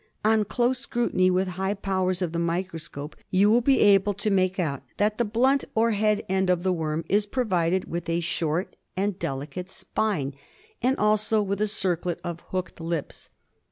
On 0.25 0.43
close 0.45 0.79
scrutiny 0.79 1.29
with 1.29 1.47
high 1.49 1.75
powers 1.75 2.23
of 2.23 2.31
the 2.31 2.39
microscope 2.39 3.15
you 3.29 3.51
will 3.51 3.61
be 3.61 3.81
able 3.81 4.15
to 4.15 4.31
make 4.31 4.57
out 4.57 4.81
that 4.97 5.19
the 5.19 5.23
blunt 5.25 5.63
or 5.75 5.91
head 5.91 6.25
end 6.27 6.49
of 6.49 6.63
the 6.63 6.73
worm 6.73 7.05
is 7.07 7.27
provided 7.27 7.85
with 7.85 8.09
a 8.09 8.19
short 8.19 8.75
and 8.97 9.19
deli 9.19 9.45
cate 9.45 9.69
spine 9.69 10.33
and 10.81 10.97
also 10.97 11.39
with 11.43 11.61
a 11.61 11.67
circlet 11.67 12.19
of 12.23 12.39
hooked 12.49 12.81
lips. 12.81 13.29